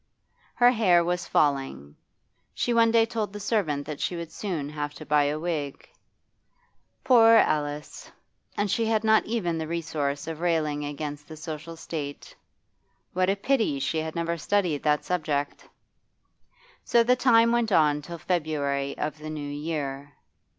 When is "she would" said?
3.99-4.31